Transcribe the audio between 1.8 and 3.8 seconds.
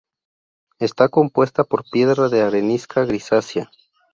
piedra de arenisca grisácea.